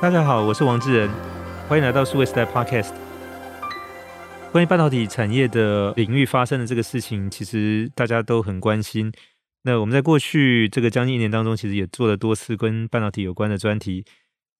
[0.00, 1.10] 大家好，我是王志仁，
[1.68, 2.94] 欢迎来到数位时代 Podcast。
[4.50, 9.12] 关于半导体产业的领域发生的这个事情，其实大家都很关心。
[9.64, 14.02] 那我们在过去这个将近一年当中，其实也做了多次跟半导体有关的专题。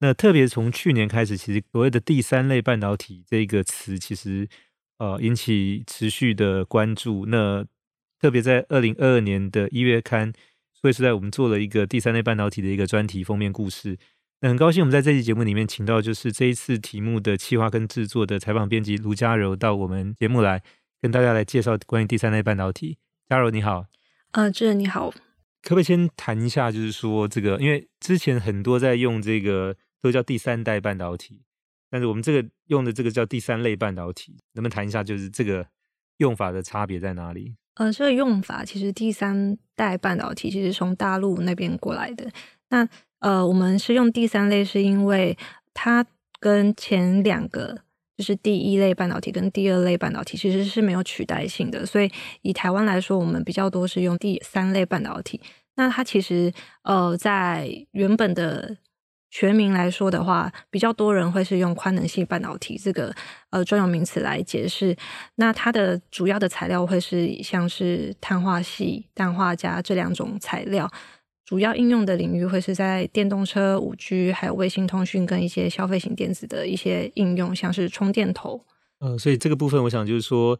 [0.01, 4.47] 那特别从去年开始，其实所谓的第三类半导体这个词，其实
[4.99, 7.25] 呃引起持续的关注。
[7.25, 7.65] 那
[8.21, 10.35] 特别在二零二二年的一月刊，
[10.75, 13.97] 数位时代我们做了一个第三类半导体的一个专题封面故事。
[14.43, 20.63] 那很高兴，我们在这期节目里面请到就是这一次题目的企划跟制作的采访编辑卢嘉柔到我们节目来
[20.99, 22.97] 跟大家来介绍关于第三代半导体。
[23.29, 23.85] 嘉柔你好，
[24.31, 25.11] 呃，志仁你好，
[25.63, 31.43] 可不可以先谈一下，就是说这个，因为之前很多在用这个都叫第三代半导体，
[31.91, 35.67] 但是我们这个用的这个叫第三类半导体，能不能谈一下，就是这个
[36.17, 37.57] 用法的差别在哪里？
[37.75, 42.33] 呃，这个用法其实第三代半导体其实从大陆那边过来的，
[42.71, 42.89] 那。
[43.21, 45.37] 呃，我们是用第三类，是因为
[45.73, 46.05] 它
[46.39, 47.79] 跟前两个，
[48.17, 52.11] 就是第一类半导体跟第二类半导体其实是没有取代性的，所以
[52.43, 55.41] 以台湾来说，我们比较多是用第三类半导体。
[55.77, 58.77] 那它其实呃，在原本的
[59.31, 63.15] 全名来说的话，比较多人会是用宽能系半导体这个
[63.51, 64.95] 呃专有名词来解释。
[65.37, 70.91] 那它的主要的材料会是像是碳化矽、氮化镓这两种材料。
[71.51, 78.65] 主要应用的领域会是在电动车、五 G，还有卫星通讯跟一些消费型电子的一些应用，像是充电头。
[79.01, 80.57] 呃，所以这个部分，我想就是说，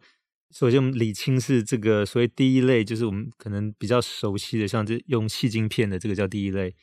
[0.53, 6.75] 首先我们理清是这个所谓第一类，就是我们可能比较熟悉的，像这用细晶片的这个叫第一类。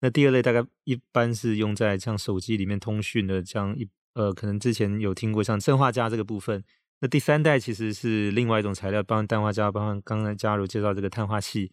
[0.00, 6.64] 那第二类大概一般是用在像手机里面通讯的，像一呃，可能之前有听过像砷化镓这个部分。
[7.00, 11.70] 那第三代其实是另外一种材料，包含氮化镓，包含刚才嘉柔介绍这个碳化矽。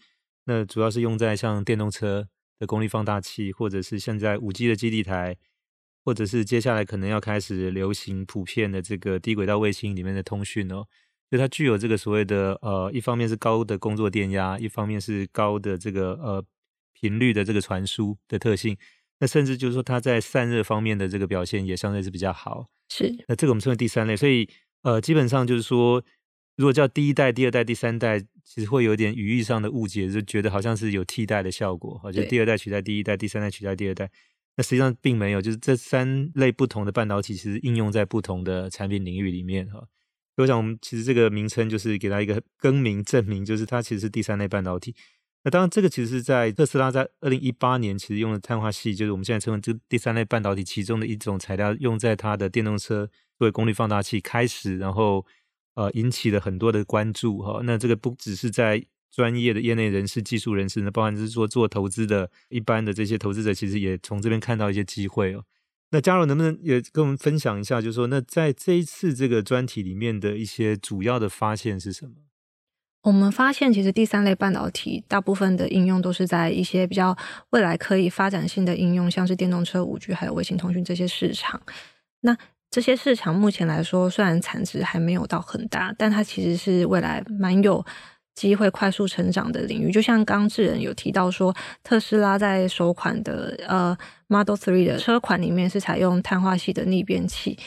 [0.49, 5.37] 那主要是用在像电动车的功率放大器，或者是现在五 G 的基地台，
[6.03, 10.87] 或者是接下来可能要开始流行普遍的这个低轨道卫星里面的通讯哦，
[11.29, 16.43] 就它具有这个所谓的呃，一方面是高的工作电压，一方面是高的这个呃
[16.93, 18.75] 频率的这个传输的特性。
[19.19, 22.65] 那甚至就是说它在散热方面的这个表现也相对是比较好。
[22.89, 24.49] 是，那这个我们称为第三类，所以
[24.81, 26.03] 呃，基本上就是说。
[26.59, 34.11] 如果叫第一代、第二代、第三代，其实会有点语义上的误解，就觉得好像是有替代的效果，好像第二代取代第一代，第三代取代第二代。
[34.57, 39.79] 那实际上并没有，就是这三类不同的半导体，其实应用在不同的产品领域里面哈。
[40.35, 44.93] 所以我想，我们其实这个名称就是给它一个更名证明，就是它其实是第三类半导体。
[45.45, 55.25] 那当然，这个其实是在特斯拉在二零一八年其实用的碳化系，就是我们现在称为这第三类半导体其中的一种材料，用在它的电动车作为功率放大器开始，然后。
[55.75, 57.61] 呃，引起了很多的关注哈。
[57.63, 65.43] 那这个不只是在专业的业内人士、技术人士，那包含是说做投资的一般的这些投资者，其实也从这边看到一些机会哦。
[65.91, 72.11] 那嘉柔能不能也跟我们分享一下，就是说，那在这一次这个专题里面的一些主要的发现是什么？
[73.03, 77.17] 我们发现，其实第三类半导体大部分的应用都是在一些比较
[77.51, 81.59] 未来可以发展性的应用，像是电动车、五 G 还有卫星通讯这些市场。
[82.19, 82.37] 那
[82.71, 87.83] 这些市场目前来说，虽然产值还没有到很大，但它其实是未来蛮有
[88.35, 89.91] 机会快速成长的领域。
[89.91, 93.97] 就像刚智仁有提到说，特斯拉在首款的呃
[94.27, 97.57] Model 3的车款里面是采用碳化矽的逆变器。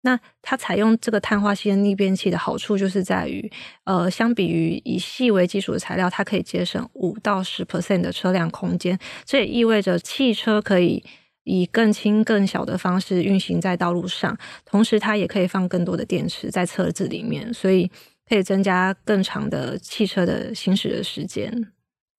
[0.00, 3.50] 那它采用这个碳化矽的逆变器的好处，就是在于
[3.84, 8.98] 呃，相比于以矽为基础的材料，它可以节省五到十 percent 的车辆空间。
[9.26, 11.04] 这也意味着汽车可以。
[11.46, 17.88] 以更轻、更小的方式运行在道路上，同时它也可以放更多的电池在车子里面，所以
[18.28, 21.68] 可以增加更长的汽车的行驶的时间。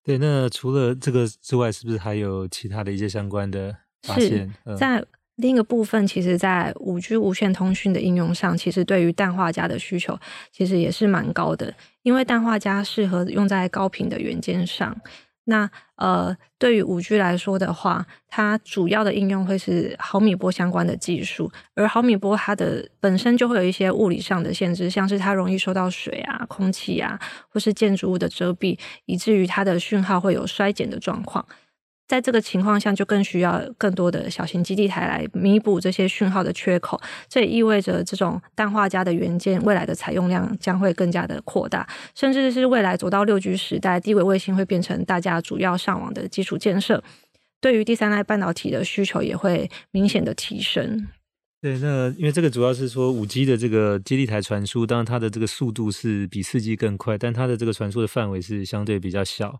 [0.02, 4.50] 对，那除了这个之外，是不是还有其他的一些相关的发现？
[4.66, 5.04] 是在
[5.36, 10.18] 另一个部分，其实，在五 G 无线通讯的应用上，其实对于氮化镓的需求
[10.54, 14.98] 其实也是蛮高的，因为氮化镓适合用在高频的元件上。
[15.50, 31.46] 那呃，对于五 G 来说的话，它主要的应用会是毫米波相关的技术，而毫米波它的本身就会有一些物理上的限制，像是它容易受到水啊、空气啊，或是建筑物的遮蔽，以至于它的讯号会有衰减的状况。
[32.08, 37.00] 在这个情况下，就更需要更多的小型基地台来弥补这些讯号的缺口。
[37.28, 47.04] 这也意味着，这种氮化镓的元件未来的采用量将会更加的扩大，甚至是未来走到六 G 时代，低轨卫星会变成大家主要上网的基础建设。
[47.60, 51.08] 对于第三代半导体的需求也会明显的提升。
[51.60, 59.60] 对，那因为这个主要是说五 G 的这个基地台传输，当然它的这个速度是比四 G 更快，但它的这个传输的范围是相对比较小。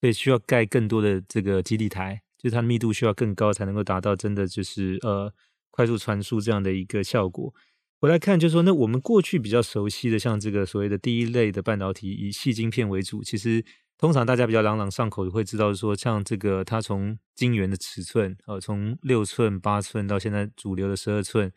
[0.00, 5.32] 所以需要盖更多的这个基地台，就是它的密度需要更高才能够达到真的就是呃
[5.70, 7.52] 快速传输这样的一个效果。
[8.00, 13.64] 回来看就是说，那我们过去比较熟悉的像这个所谓的第一类的半导体以细晶片为主，其实
[13.98, 21.52] 通常大家比较朗朗上口的会知道说，像这个它从晶圆的尺寸，呃，从六寸、八寸到现在主流的十二寸。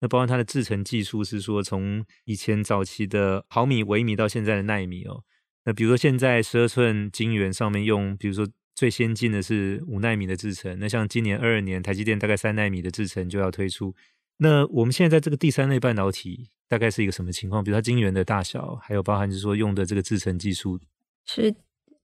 [0.00, 5.22] 那包括它的制程技术是说，从以前早期的毫米、微米到现在的奈米哦。
[5.64, 10.76] 那比如说现在十二寸晶圆上面用，比如说最先进的是五奈米的制程。
[10.80, 13.94] 那像今年二二年，台积电大概三奈米的制程就要推出。
[14.38, 17.62] 那我们现在在这个第三类半导体大概是一个什么情况？
[17.62, 20.80] 比如它晶圆的大小，还有包含就是说用的这个制程技术。
[21.24, 21.54] 是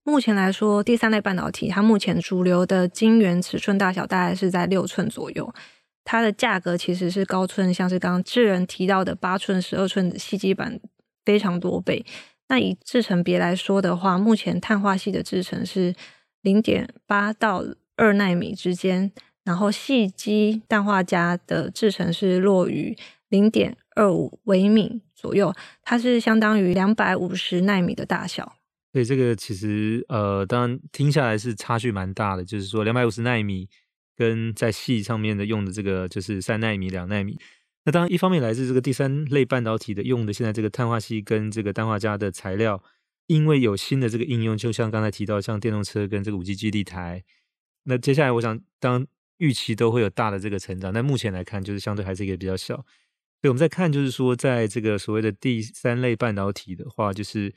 [0.04, 5.52] 目前来说，第三类半导体它目前主流的晶圆尺寸大小大概是在六寸左右。
[6.04, 10.80] 它的价格其实是高出，像是刚刚智仁提到的八寸、十二寸的矽基板
[11.24, 12.06] 非常多倍。
[12.48, 15.94] 那以制程别来说的话，目前碳化矽的制程是
[16.42, 17.64] 零点八到
[17.96, 19.12] 二纳米之间，
[19.44, 22.96] 然后矽基氮化镓的制程是落于
[23.28, 28.56] 零点二五微米左右，它是相当于两百五十纳米的大小。
[28.92, 33.68] 所以这个其实呃，当然听下来是差距蛮大的，就是说两百五十纳米。
[34.16, 37.38] 跟在矽上面的用的这个就是三纳米、两纳米。
[37.88, 42.82] 那当然，一方面来自这个第三类半导体的用的现在这个碳化矽跟这个氮化镓的材料，
[43.28, 47.24] 因为有新的这个应用，就像刚才提到，像电动车跟这个五 G 基地台。
[47.84, 49.06] 那接下来，我想当
[49.38, 52.76] 预期都会有大的这个成长，但目前来看，就是相对还是一个比较小。
[52.76, 52.84] 所
[53.44, 57.54] 以我们在看，就是说，在这个所谓的第三类半导体的话，就是。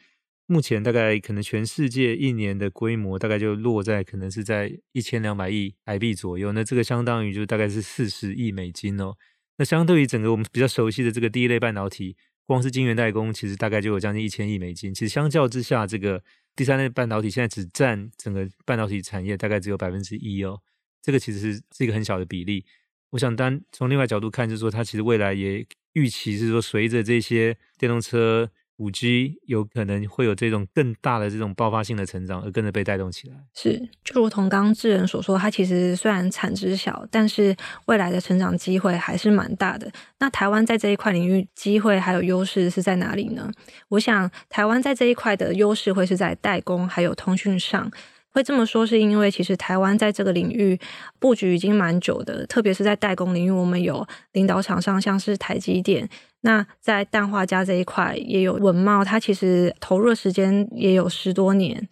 [0.48, 9.16] 目前大概可能全世界一年的规模大概就落在可能是在一千两百亿台币左右，那这个相当于就大概是四十亿美金哦。
[9.62, 12.18] 那相对于整个我们比较熟悉的这个第一类半导体，
[12.48, 14.92] 光是晶圆代工其实大概就有将近一千亿美金。
[14.92, 16.24] 其实相较之下，这个
[16.56, 20.60] 第三类半导体现在只占整个半导体产业大概只有百分之一哦。
[21.04, 22.66] 这个其实是是一个很小的比例。
[23.12, 25.64] 我想单从另外角度看，就是说它其实未来也
[25.94, 28.50] 预期是说随着这些电动车。
[28.82, 33.36] 五 G 有可能会有这种更大的这种爆发性的成长，而跟着被带动起来。
[33.54, 37.56] 是，就如同刚刚智仁所说，它其实虽然产值小，但是
[37.86, 39.92] 未来的成长机会还是蛮大的。
[40.18, 43.52] 那台湾在这一块领域机会还有优势是在哪里呢？
[43.90, 47.92] 我想台湾在这一块的优势会是在代工还有通讯上。
[48.32, 50.80] 会这么说，是因为其实台湾在这个领域
[51.20, 56.10] 布局已经蛮久的，特别是在代工领域，我们有领导厂商，像是台积电。
[56.42, 61.88] 那在氮化镓这一块也有文茂，它其实投入的时间也有十多年，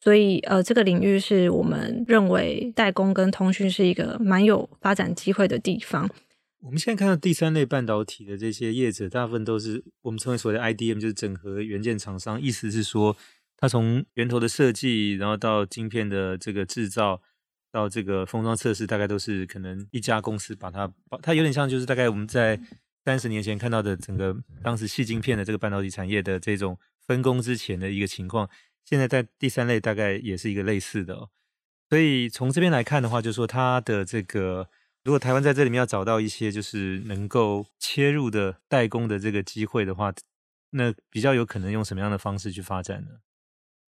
[0.00, 6.08] 所以呃，这个领域是我们认为代工跟通讯是一个蛮有发展机会的地方。
[6.62, 13.16] 我们现在看到第三类半导体的这些业者，大部分都是我们称为所谓的 IDM，就是整合元件厂商，意思是说，
[13.62, 17.22] 它从源头的设计，然后到晶片的这个制造，
[17.70, 20.92] 到这个封装测试，大概都是可能一家公司把它，
[21.22, 22.60] 它有点像就是大概我们在。
[23.04, 24.32] 三十年前看到的整个
[24.62, 28.48] 当时细晶片的这个半导体产业的这种分工之前的一个情况，
[28.84, 31.28] 现在在第三类大概也是一个类似的哦。
[31.90, 34.68] 所以从这边来看的话，就是说它的这个，
[35.02, 40.14] 如果台湾在这里面要找到一些就是能够切入的代工的这个机会的话，
[40.70, 43.08] 那比较有可能用什么样的方式去发展呢？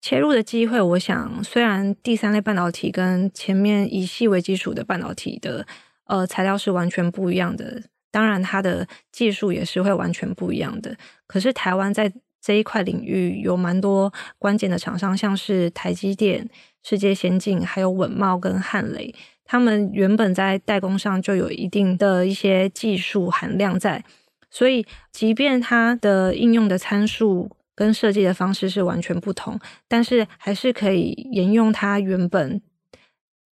[0.05, 5.67] 切入的机会，我想虽然第三类半导体跟前面以矽为基础的半导体的
[6.05, 7.83] 呃材料是完全不一样的。
[8.11, 10.95] 当然，它的技术也是会完全不一样的。
[11.27, 16.51] 可是台湾在这一块领域有蛮多关键的厂商，像是台积电、
[16.83, 24.05] 世界先进，还有稳懋跟汉雷，他们原本在代工上就有一定的一些技术含量在，
[24.51, 32.61] 所以即便它的应用的参数跟设计的方式是完全不同，但是还是可以沿用它原本。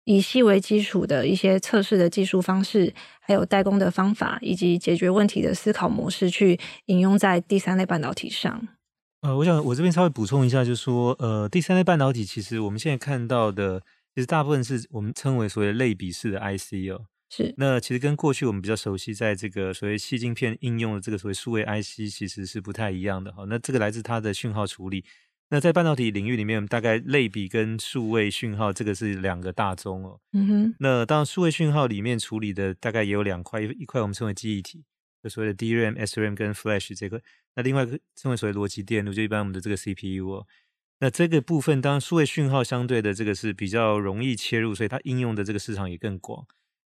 [0.09, 8.69] 以矽为基础的一些测试的技术方式，还有代工的方法，以及解决问题的思考模式，去引用在第三类半导体上。
[9.23, 13.81] 呃，我想我这边稍微补充一下，就是说，呃，第三类半导体其实我们现在看到的，
[14.15, 17.07] 其实大部分是我们称为所谓类比式的 IC 哦。
[17.29, 17.55] 是。
[17.57, 23.45] 那其实跟过去我们比较熟悉，在这个所谓细晶片应用的这个所谓数位 IC，其实是不太一样的哈。
[23.49, 25.05] 那这个来自它的讯号处理。
[25.49, 30.21] 那在半导体领域里面，我们大概类比跟数位讯号这个是两个大宗哦。
[30.33, 30.75] 嗯哼。
[30.81, 34.83] 那当然，数位讯号里面处理的大概也有两块，一块我们称为记忆体，
[35.23, 37.23] 就所谓的 DRAM、SRAM 跟 Flash 这个。
[37.55, 40.47] 那另外一个称为所谓逻辑电路，就一般我们的这个 CPU 哦。
[40.99, 46.45] 那这个部分，当然数位讯号相对的这个是比较容易切入，所以它应用的这个市场也更广。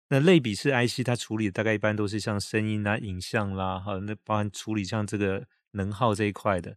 [0.09, 6.77] 那类比式 IC 它处理大概一般都是像声音啊、影像啦，哈，那包含处理像这个能耗这一块的。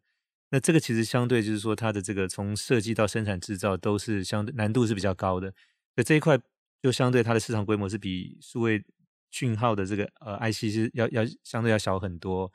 [0.51, 5.53] 那这个其实相对就是说，它的这个从设计到生产制造都是相对难度是比较高的。
[5.95, 6.39] 那这一块
[6.81, 8.83] 就相对它的市场规模是比数位
[9.29, 12.51] 讯号的这个呃 IC 是要要相对要小很多。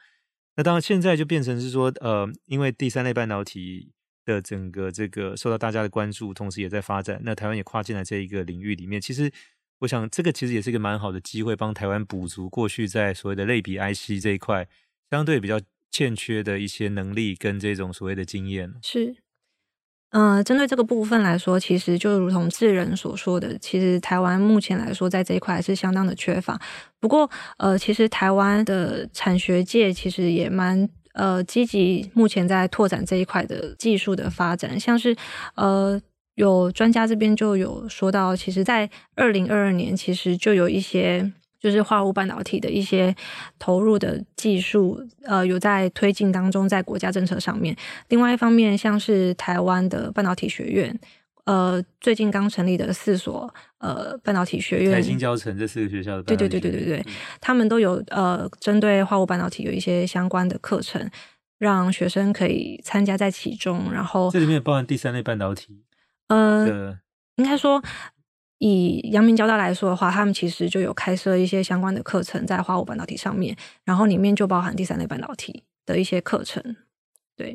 [0.57, 3.93] 那当然现在就变成是说，呃，因为第三类半导体
[4.25, 9.01] 的整个这个受到大家的关注，同时也在发展，那台湾也跨进来这一个领域里面。
[9.01, 9.31] 其实
[9.85, 14.67] 我想这个其实也是一个蛮好的机会，帮台湾补足过去在所谓的类比 IC 这一块
[15.11, 15.61] 相对比较
[15.91, 18.75] 欠缺的一些能力跟这种所谓的经验。
[18.83, 19.17] 是。
[20.17, 26.57] 嗯、针对这个部分来说，其实就如同智仁所说的，其实台湾目前来说在这一块还是相当的缺乏。
[27.01, 35.17] 不过，呃，其实台湾的产学界其实也蛮呃积极，目前在拓展这一块的技术的发展，像是
[35.57, 36.01] 呃
[36.35, 41.33] 有专家这边就有说到，其实在二零二二年，其实就有一些。
[41.61, 43.17] 就是化合物半导体的一些
[43.59, 47.75] 投入的技术，呃，有在推进当中，在国家政策上面。
[48.11, 51.01] 另外一方面，像是台湾的半导体学院，
[51.45, 61.11] 呃，最近刚成立的四所呃半导体学院，台新教程这四个学校的，对对对对对对，嗯、他们都有呃针对化合物半导体有一些相关的课程，
[61.57, 63.91] 让学生可以参加在其中。
[63.91, 65.81] 然后这里面包含第三类半导体，
[66.29, 66.99] 呃，
[67.37, 67.83] 应该说。
[68.59, 73.55] 以阳明交大来说的话，他们其实就有开设一些相关的课程在化合物半导体上面，
[73.85, 76.77] 然后里面就包含第三类半导体的一些课程。
[77.37, 77.55] 对，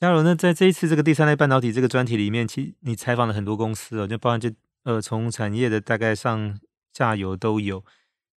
[0.00, 4.50] 嘉柔，那在这一次这个第三类半导体这个专题里面，其实你采访了很多公司哦，就包含这
[4.82, 6.58] 呃从产业的大概上
[6.94, 7.84] 下游都有。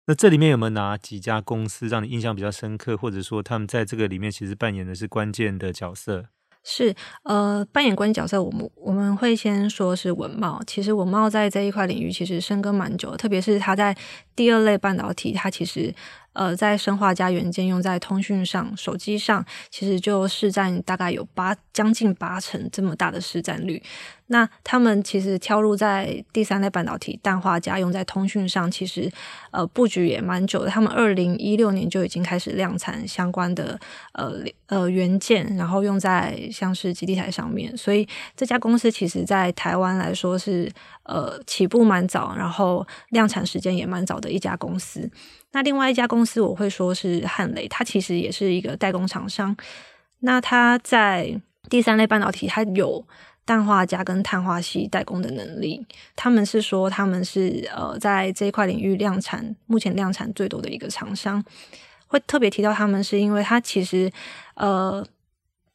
[0.05, 6.25] 那这里面有没有哪几家公司让你印象比较深刻，或者说他们在这个里面其实扮演的是关键的角色？
[6.63, 10.61] 是，呃，扮演关键角色，我们我们会先说是文茂。
[10.65, 13.95] 其实文茂在这一块领域其实深耕蛮久，特别是他在
[14.35, 15.93] 第二类半导体，它其实。
[16.33, 23.81] 呃，在砷化镓元件用在通讯上、手机上，其实就市占大概有八将近八成这么大的市占率。
[24.27, 29.11] 那他们其实跳入在第三代半导体氮化镓用在通讯上，其实
[29.51, 30.69] 呃布局也蛮久的。
[30.69, 33.79] 他们二零一六年就已经开始量产相关的
[34.13, 37.75] 呃呃元件，然后用在像是基地台上面。
[37.77, 40.71] 所以这家公司其实在台湾来说是
[41.03, 45.07] 呃起步蛮早，然后量产时间也蛮早的一家公司。
[45.53, 49.55] 那另外一家公司我会说是汉雷，它其实也是一个代工厂商。
[50.19, 53.05] 那它在第三类半导体，它有
[53.45, 55.85] 氮化镓跟碳化矽代工的能力。
[56.15, 61.43] 他们是说他们是呃在这一块领域量产，目前量产最多的一个厂商。
[62.07, 64.11] 会特别提到他们，是因为它其实
[64.55, 65.05] 呃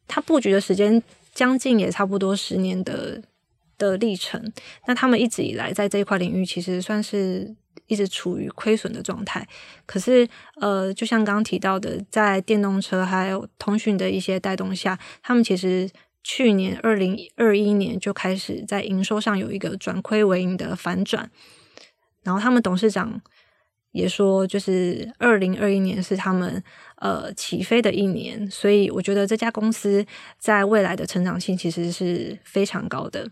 [0.09, 1.01] 它布局的时间
[1.33, 3.21] 将近也差不多十年的
[3.77, 4.51] 的历程。
[4.87, 7.55] 那他们一直以来在这一块领域，其实算是。
[7.87, 9.47] 一直处于亏损的状态，
[9.85, 10.27] 可是
[10.59, 15.89] 呃，就像刚刚提到的，在电动车还有通讯的一些带动下，他们其实
[16.23, 21.29] 去年二零二一年就开始在营收上有一个转亏为盈的反转，
[22.23, 23.21] 然后他们董事长
[23.91, 26.63] 也说，就是二零二一年是他们
[26.97, 30.05] 呃起飞的一年，所以我觉得这家公司
[30.37, 33.29] 在未来的成长性其实是非常高的。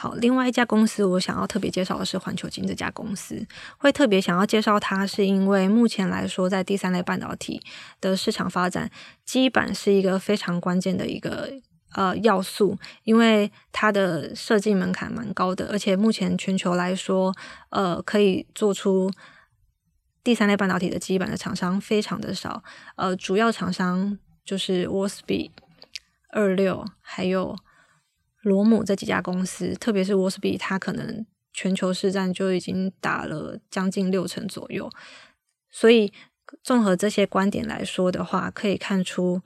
[0.00, 7.60] 好，另外一家公司我想要特别介绍的是环球晶这家公司，会特别想要介绍它，是因为目前来说，在第三类半导体
[8.00, 8.90] 的市场发展，
[9.26, 11.52] 基板是一个非常关键的一个
[11.92, 17.36] 呃要素，因为它的设计门槛蛮高的，而且目前全球来说，
[17.68, 19.12] 呃，可以做出
[20.24, 22.64] 第三类半导体的基板的厂商非常的少，
[22.96, 25.50] 呃，主要厂商就是 Wolfspeed、
[26.30, 27.54] 二六还有。
[28.42, 34.90] 罗姆这几家公司，特别是 Wolfspeed，它可能全球市占就已经打了将近六成左右。
[35.70, 36.10] 所以，
[36.62, 39.42] 综合这些观点来说的话，可以看出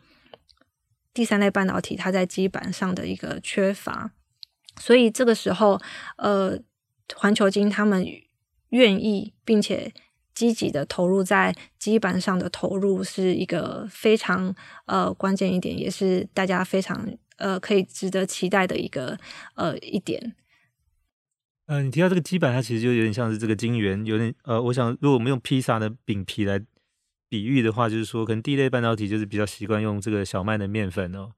[1.13, 4.13] 第三类半导体它在基板上的一个缺乏。
[4.79, 5.81] 所以这个时候，
[6.17, 6.59] 呃，
[7.17, 8.07] 环球金他们
[8.69, 9.93] 愿意并且
[10.33, 14.55] 积极的投入在基板上的投入，是一个非常
[14.87, 17.19] 呃关键一点，也是大家非常。
[17.37, 19.19] 呃，可以值得期待的一个
[19.55, 20.35] 呃一点。
[21.67, 26.61] 呃，你提到这个基板，它其实就有点像是这个晶圆，有点呃，我想如果我们用披萨的饼皮来
[27.29, 31.33] 比喻的话，就是说可能第一类半导体就是比较习惯用这个小麦的面粉哦。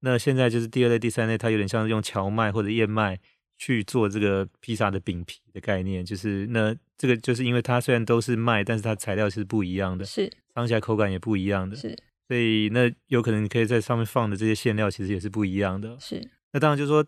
[0.00, 3.18] 那现在就是第二类、第三类，它有点像是用荞麦或者燕麦
[3.58, 6.04] 去做这个披萨的饼皮的概念。
[6.04, 11.96] 就是那这个就是因为它虽然都是麦，但是它材料是不一样的，是尝起来口感也不一样的，是。
[12.28, 15.96] 所以那有可能你可以在上面放的这些馅料其实也是不一样的。
[16.00, 16.30] 是。
[16.52, 17.04] 那当然就是说，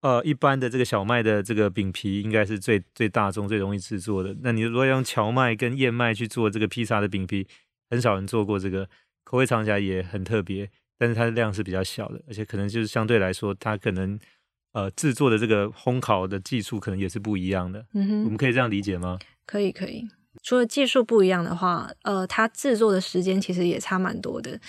[0.00, 4.36] 呃，一般的这个小麦的这个饼皮应该是最最大众、最容易制作的。
[4.42, 7.46] 那你如果用荞麦跟燕麦去做这个披萨的饼皮，
[7.90, 8.88] 很少人做过这个，
[9.24, 14.18] 口味尝起来也很特别，但是它的量是比较小的，而且可能就是相对来说，它可能
[14.72, 17.84] 呃制作的这个烘烤的技术可能也是不一样的。
[17.94, 19.18] 嗯哼，我们可以这样理解吗？
[19.46, 20.06] 可以，可以。
[20.46, 24.60] 除了技术不一样的话，呃，它制作的时间其实也差蛮多的。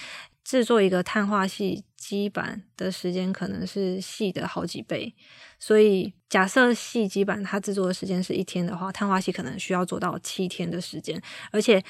[0.43, 5.13] 制作一个碳化系基板的时间可能是细的好几倍，
[5.59, 11.83] 所以假设矽基板它制作的时间是一天的话，碳化系可能需要做到七天的时间，而且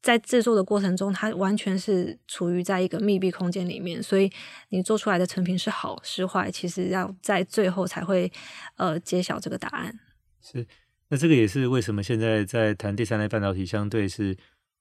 [0.00, 4.30] 在制作的过程中，它完全是处于在一个密闭空间里面，所以
[4.68, 8.30] 你做出来的成品是好是坏，其实要在最后才会
[8.76, 9.98] 呃揭晓这个答案。
[10.40, 10.66] 是，
[11.12, 14.34] 那这个也是为什么现在在谈第三类半导体相对是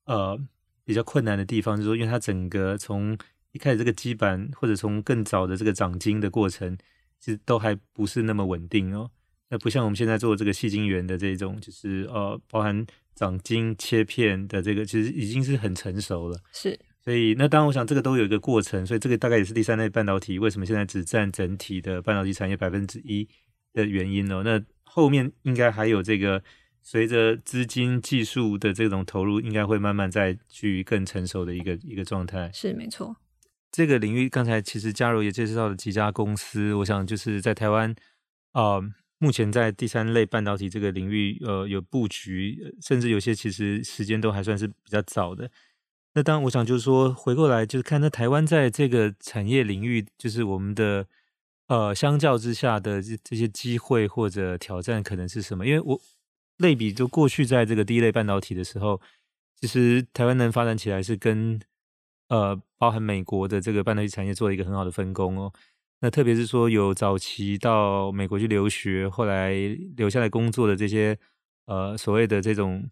[0.05, 0.39] 呃。
[0.83, 3.15] 比较困难的地方就是说，因为它整个从
[3.51, 6.75] 一开始这个基板，或者从更早的这个长晶的过程，
[7.19, 9.09] 其实都还不是那么稳定哦。
[9.50, 12.83] 那不像我们现在做这个细晶圆的这种，就是呃，包含
[13.13, 16.38] 长晶切片的这个，其实已经是很成熟了。
[16.51, 23.25] 是，所以那当然，我想这个都有一个过程，所以这个大概也是第三类半导体为什么现在只占整体的半导体产业百分之一
[23.71, 24.41] 的原因哦。
[24.43, 24.59] 那
[24.93, 26.43] 后面应该还有这个。
[26.83, 32.50] 随着资金、技术的这种投入，应该会慢慢再去更成熟的一个一个状态。
[32.51, 33.15] 是没错。
[33.71, 37.93] 这个领域刚才其实嘉柔也介绍了几家公司，我想就是在台湾
[38.53, 38.83] 啊、呃，
[39.19, 45.51] 目前在第三类半导体这个领域，呃，有布局，甚至有些其实时间都还算是比较早的。
[46.15, 51.05] 那当然，我想就是说，回过来就是看，那台湾在这个产业领域，就是我们的
[51.71, 55.65] 呃，相较之下的这这些机会或者挑战，可能是什么？
[55.65, 55.97] 因为我。
[56.57, 59.01] 类比就过去在这个第一类半导体的时候，
[59.59, 61.59] 其实台湾能发展起来是跟
[62.27, 65.51] 呃包含美国的这个半导体产业做了一个很好的分工哦。
[66.01, 69.53] 那特别是说有早期到美国去留学，后来
[69.97, 71.17] 留下来工作的这些
[71.65, 72.87] 呃所谓的这种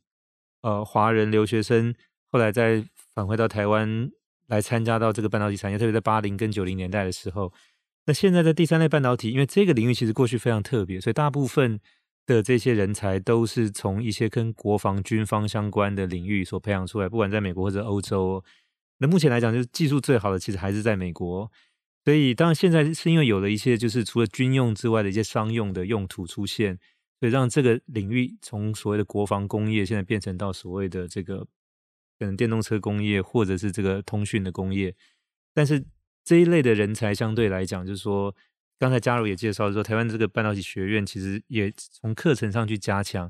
[0.63, 1.93] 呃华人留学生，
[2.31, 2.83] 后来再
[3.13, 4.09] 返回到台湾
[4.47, 7.53] 来参加到这个半导体产业，特别在八零跟九零年代的时候，
[8.09, 11.79] 那现在在第三类半导体，因为这个领域其实过去非常特别，所以大部分。
[12.29, 18.43] 的这些人才都是从一些跟国防军方相关的领域所培养出来，不管在美国或者欧洲。
[18.99, 21.51] 那目前来讲，就是技术最好的其实还是在美国。
[22.05, 26.77] 所以当然现在是因为有了一些就是除了军用之外的一些商用的用途出现，
[27.19, 31.39] 所以让这个领域从所谓的国防工业现在变成到所谓的这个
[32.19, 34.93] 可能电动车工业或者是这个通讯的工业。
[35.51, 35.83] 但是
[36.29, 38.35] 这一类的人才相对来讲，就是说。
[38.81, 43.29] 刚才嘉如也介绍说，台湾这个半导体学院其实也从课程上去加强，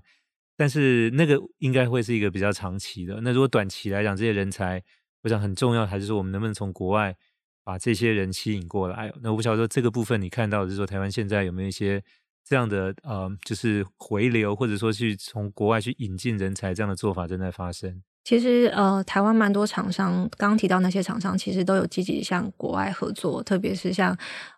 [0.55, 3.19] 但是那个应该会是一个比较长期的。
[3.23, 4.83] 那如果短期来讲，这些人才，
[5.23, 7.17] 我想很重要，还是说我们能不能从国外
[7.63, 9.12] 把这些人吸引过来？
[9.23, 11.99] 那我不晓得说这个部分你看到就是说，台湾现在有没有一些
[12.45, 18.03] 这样的呃，就是回流，或者说去从国外去引进人才这样的做法正在发生？
[18.23, 24.15] 其实呃，台湾蛮多厂商，刚刚提到那些厂商，其实都有积极向国外合作，特别是像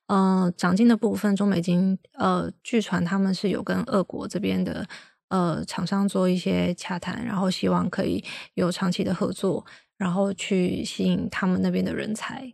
[0.08, 4.86] 呃长晶的部分，中美晶呃，据传他们是有跟俄国这边的
[5.30, 8.21] 呃厂商做一些洽谈，然后希望可以
[8.56, 9.65] 有长期的合作，
[9.97, 12.54] 然后去吸引他们那边的人才。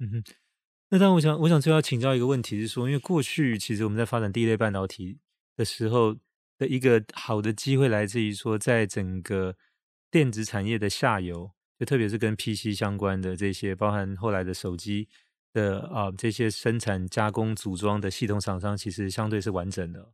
[0.00, 0.24] 嗯哼，
[0.90, 5.18] 那但，我想我想最后要请教一个问题是说，因为过去其实我们在发展第一类半导体
[5.56, 6.16] 的时候
[6.58, 9.54] 的一个好的机会，来自于说在整个。
[10.10, 15.08] 电子产业的下游，就特别是跟 PC 相关的这些，包含后来的手机
[15.52, 20.12] 的啊这些生产、加工、组装的系统厂商，其实相对是完整的。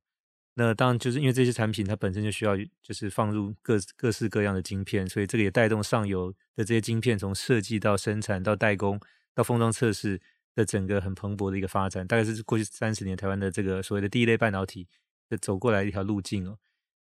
[0.55, 9.01] 那当然就是因为这些产品它本身就需要就是放入各各式各样的晶片，所以这个也带动上游的这些晶片从设计到生产到代工
[9.35, 10.21] 到封装测试
[10.55, 14.89] 的整个很蓬勃的一个发展，大概是过去三十年台湾的这个所谓的第一类半导体
[15.29, 16.59] 的走过来一条路径哦。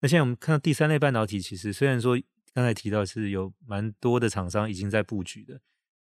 [0.01, 2.19] 那现在我们看到第三类半导体，其实虽然说。
[2.55, 5.61] 刚才提到是有蛮多的厂商已经在布局的，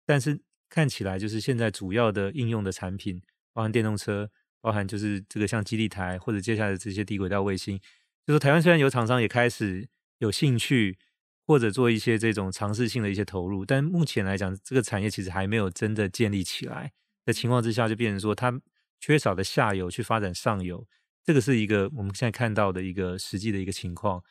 [0.05, 3.21] 但是看起来就是现在主要的应用的产品，
[3.53, 7.79] 包含电动车，包含就是这个像基地台或者接下来的这些低轨道卫星，
[8.25, 9.87] 就是台湾虽然有厂商也开始
[10.19, 10.97] 有兴趣
[11.45, 16.91] 或者做一些这种尝试性的一些投入，但目前来讲，这个产业其实还没有真的建立起来
[17.25, 18.61] 的情况之下，就变成说它
[18.99, 20.87] 缺少的下游去发展上游，
[21.23, 24.23] 这个是一个我们现在看到的一个实际的一个情况，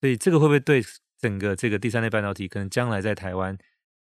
[0.00, 0.82] 所以这个会不会对？
[1.22, 3.56] 整个这个第三类半导体可能将来在台湾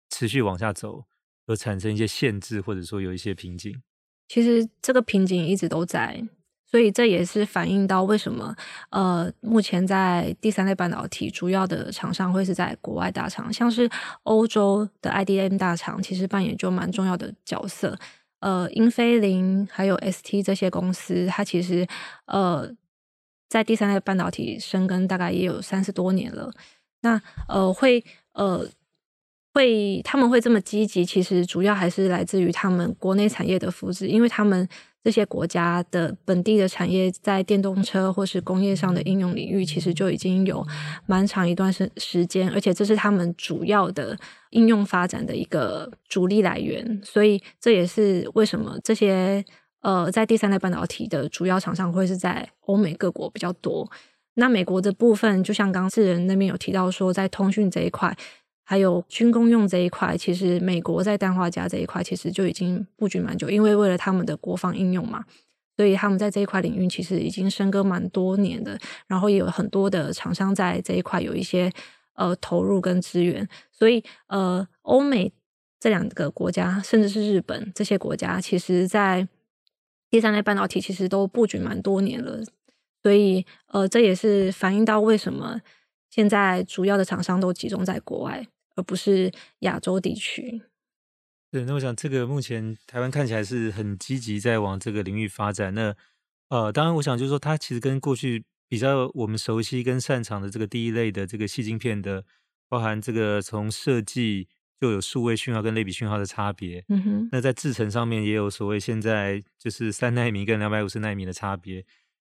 [0.10, 1.06] 持续往下走，
[1.47, 3.82] 而产生一些限制，或者说有一些瓶颈。
[4.28, 6.21] 其实这个瓶颈一直都在，
[6.65, 8.54] 所以这也是反映到为什么
[8.89, 13.89] 呃，目前在第三类半导体主要的厂商会是在国外大厂，像是
[14.23, 17.97] 欧洲的 IDM 大厂，其实扮演就蛮重要的角色。
[18.41, 21.88] 呃，英飞凌还有 ST 这些公司，它其实
[22.25, 22.69] 呃
[23.47, 26.51] 在第三类半导体深耕大概也有三十多年了。
[27.06, 28.68] 那呃会呃
[29.54, 34.68] 会他们会这么积极，其实主要还是来自于他们国内产业的扶持，因为他们
[35.04, 40.65] 这些国家的本地的产业在电动车或是工业上的应用领域，其实就已经有
[41.06, 44.18] 蛮长一段时时间，而且这是他们主要的
[44.50, 47.00] 应用发展的一个主力来源。
[47.04, 49.46] 所以这也是为什么这些
[49.82, 53.89] 呃在第三代半导体的主要厂商会是在欧美各国比较多。
[54.36, 58.15] 那美国的部分，就像刚刚智仁那边有提到说，在通讯这一块。
[58.67, 65.24] 还有军工用这一块，其实美国在氮化镓这一块其实就已经布局蛮久，因为为了他们的国防应用嘛，
[65.78, 71.71] 所以他们在这一块领域其实已经深耕蛮多年的，然后也有很多的厂商在这一块有一些
[72.15, 75.32] 呃投入跟资源，所以呃欧美
[75.80, 79.28] 这两个国家，甚至是日本这些国家，其实在
[80.10, 82.41] 第三代半导体其实都布局蛮多年了，
[83.06, 85.62] 所以呃这也是反映到为什么
[86.10, 88.44] 现在主要的厂商都集中在国外。
[88.78, 90.62] 而不是亚洲地区。
[91.50, 95.74] 对，那我想这个目前台湾看起来是很积极在往这个领域发展。
[95.74, 95.96] 那
[96.50, 102.26] 呃，当然我想就是说，它其实跟过去比较我们熟悉跟擅长的这个第一类的这个细晶片的，
[102.68, 104.50] 包含这个从设计
[104.82, 106.84] 就有数位讯号跟类比讯号的差别。
[106.89, 107.30] 嗯哼。
[107.32, 111.86] 那在制程上面也有所谓现在就是三奈米跟两百五十奈米的差别。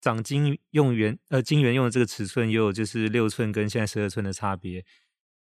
[0.00, 4.84] 长晶用圆呃晶圆用的这个尺寸也有就是六寸跟现在十二寸的差别。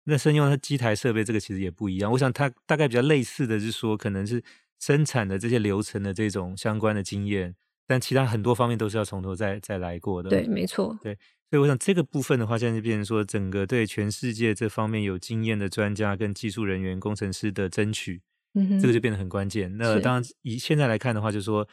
[0.04, 2.10] 那生用它机台设备，这个其实也不一样。
[2.10, 4.42] 我想它大概比较类似的是说，可能是
[4.78, 7.54] 生产的这些流程的这种相关的经验，
[7.86, 10.30] 但其他很多方面都是要从头再再来过的。
[10.30, 10.98] 对，没错。
[11.02, 11.14] 对，
[11.50, 18.22] 所以我想这个部分的话，现在就变成说，整个对全世界这方面有经验的专家跟技术人员、工程师的争取，
[18.54, 19.76] 嗯哼，这个就变得很关键。
[19.76, 21.68] 那当然，以现在来看的话，就是说，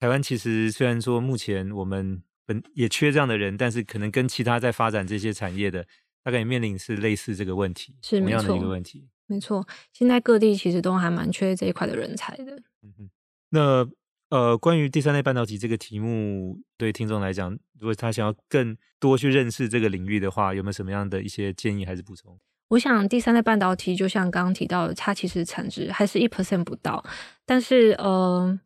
[0.00, 5.86] 台湾其实虽然说目前我们本也缺这样的人，但是可能跟其他在发展这些产业的。
[6.22, 9.08] 大概也面临是类似这个问题，是同样的一个问题。
[9.26, 12.56] 没错，现在各地其实都还蛮缺这一块的人才的。
[12.82, 13.10] 嗯哼，
[13.48, 13.88] 那
[14.28, 22.38] 呃，关于第三类半导体这个题目，对听众来讲，如果他想要更多去认识这个领域的话，有没有什么样的一些建议还是补充？
[22.68, 27.02] 我想第三类半导体就像刚刚提到的，它其实产值还是一 percent 不到，
[27.46, 28.60] 但是呃，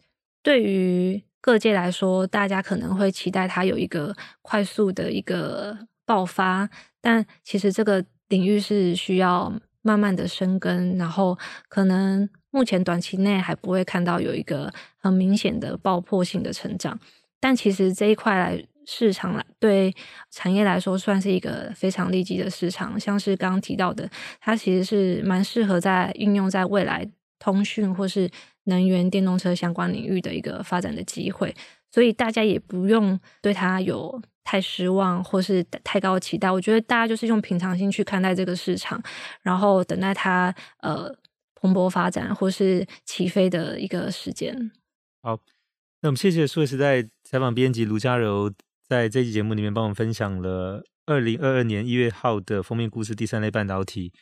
[0.45, 6.69] 对于各界来说，大家可能会期待它有一个快速的一个爆发。
[7.01, 11.37] 但其实这个领域是需要慢慢的生根，然后
[11.69, 17.01] 可能目前短期内还不会看到有一个很明显的爆破性的成长。
[17.41, 19.95] 但其实这一块来市场来对
[20.31, 24.09] 产业来说算是一个非常利基的市场，像是刚刚提到的，
[24.41, 27.07] 它其实是蛮适合在应用在未来
[27.39, 28.31] 通讯或是
[28.65, 31.55] 能源电动车相关领域的一个发展的机会，
[31.91, 34.23] 所以大家也不用对它有。
[34.47, 39.03] 太失望或是太高期待，我觉得大家就是用平常心去看待这个市场，
[39.41, 41.11] 然后等待它呃
[41.55, 44.71] 蓬勃发展或是起飞的一个时间。
[45.23, 45.41] 好，
[46.03, 48.53] 那我们谢谢数位时代采访编辑卢嘉柔
[48.87, 54.13] 在这期节目里面帮我们分享了二零二二年一月号的封面故事第三类半导体，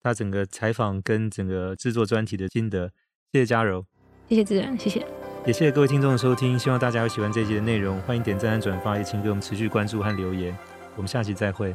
[0.00, 2.92] 他整个采访跟整个制作专题的心得。
[3.32, 3.82] 谢谢嘉柔，
[4.28, 5.06] 谢谢自然，谢谢。
[5.46, 10.54] 也谢谢各位听众的收听，希望大家有喜欢这一集的内容，欢迎点赞和转发，也请给我们持续关注和留言，
[10.96, 11.74] 我们下期再会。